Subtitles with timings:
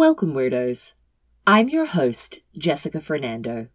[0.00, 0.94] Welcome, Weirdos.
[1.46, 3.68] I'm your host, Jessica Fernando.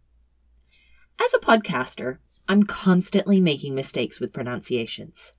[1.24, 2.18] As a podcaster,
[2.48, 5.34] I'm constantly making mistakes with pronunciations.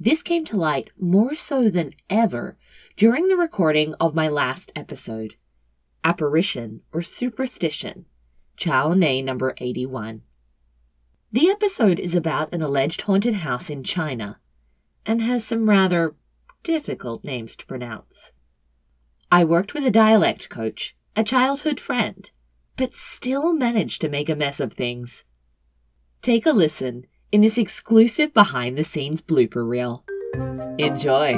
[0.00, 2.56] This came to light more so than ever
[2.96, 5.36] during the recording of my last episode
[6.02, 8.06] Apparition or Superstition,
[8.58, 10.22] Chaonei number 81.
[11.30, 14.40] The episode is about an alleged haunted house in China
[15.06, 16.16] and has some rather
[16.64, 18.32] difficult names to pronounce.
[19.30, 22.30] I worked with a dialect coach, a childhood friend,
[22.76, 25.24] but still managed to make a mess of things.
[26.22, 30.04] Take a listen in this exclusive behind the scenes blooper reel.
[30.78, 31.34] Enjoy!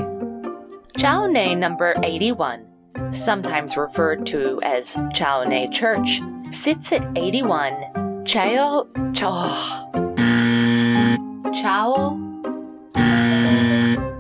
[0.99, 2.67] Chaonei number 81,
[3.11, 6.21] sometimes referred to as Chaonei Church,
[6.53, 9.91] sits at 81 Chao Chao
[11.53, 12.19] Chao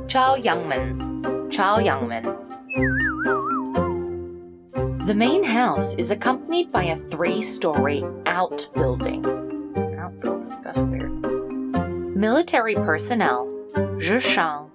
[0.06, 2.48] Chao Yangmen Chao Yangmen.
[5.08, 9.24] The main house is accompanied by a three-story outbuilding.
[9.96, 11.10] Outbuilding, that's weird.
[12.14, 13.48] Military personnel,
[13.98, 14.68] 日上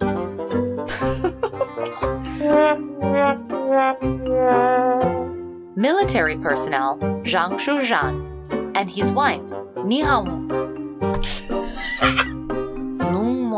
[5.76, 9.54] Military personnel Zhang Shuzhan and his wife
[9.84, 10.24] Ni Hao
[12.98, 13.54] Nung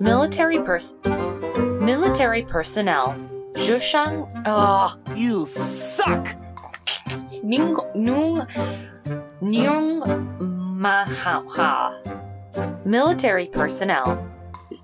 [0.00, 0.96] Military pers
[1.80, 3.27] Military personnel
[3.58, 6.36] Zhu Shang oh You suck!
[7.42, 8.46] Ning Nung
[9.42, 9.98] Nyung
[10.78, 11.92] Ma Ha Ha.
[12.84, 14.14] Military personnel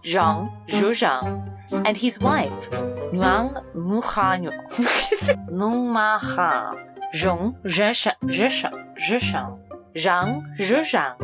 [0.02, 1.46] Zhang Zhuzhang
[1.86, 2.68] and his wife
[3.14, 4.42] Nuang Muha
[5.50, 6.74] Nung Ma Ha.
[7.14, 9.58] Zhong Zheshang Zheshang
[9.94, 11.14] Zhang Zhuzhang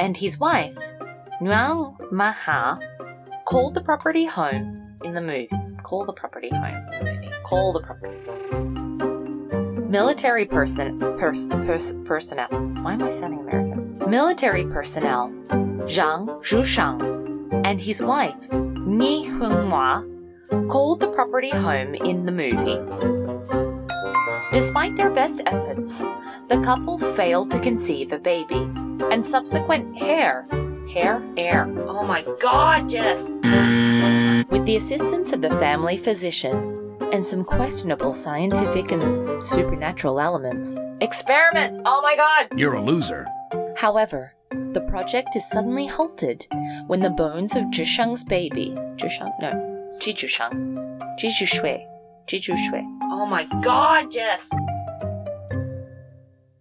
[0.00, 0.80] and his wife
[1.40, 2.78] Nuang Ma Ha
[3.44, 5.63] called the property home in the movie.
[5.84, 6.86] Call the property home.
[7.44, 8.16] Call the property.
[9.86, 12.48] Military person pers, pers, personnel.
[12.82, 13.98] Why am I sounding American?
[14.08, 15.30] Military personnel
[15.84, 20.08] Zhang Zhushang and his wife Ni Hunghua
[20.70, 22.80] called the property home in the movie.
[24.52, 26.00] Despite their best efforts,
[26.48, 28.70] the couple failed to conceive a baby,
[29.12, 30.46] and subsequent hair,
[30.90, 31.66] hair, air.
[31.86, 33.36] Oh my god, Jess!
[34.50, 40.80] With the assistance of the family physician and some questionable scientific and supernatural elements.
[41.00, 41.80] Experiments!
[41.84, 42.58] Oh my god!
[42.58, 43.26] You're a loser.
[43.76, 46.46] However, the project is suddenly halted
[46.86, 51.86] when the bones of Zhishang's baby, Zhishang, no, Jijushang, Jijushui,
[52.26, 52.82] Jijushui.
[53.02, 54.48] Oh my god, Jess!